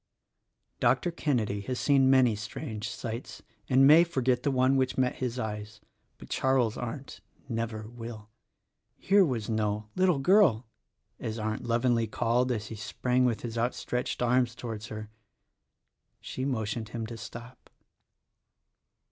[0.79, 1.11] Dr.
[1.11, 5.37] Kenedy has seen many strange sights and may for get the one which met his
[5.37, 5.79] eyes;
[6.17, 8.31] but Charles Arndt never will.
[8.97, 10.65] Here was no "Little Girl"
[11.19, 15.11] as Arndt lovingly called as he sprang with outstretched arms towards her!
[16.19, 17.69] She motioned him to stop.